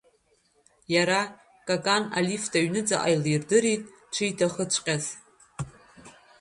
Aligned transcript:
Иара, 0.95 1.19
Какан, 1.67 2.03
алифт 2.17 2.51
аҩныҵҟа 2.59 3.11
илирдырит 3.13 3.83
дшиҭахыҵәҟьаз. 4.11 5.05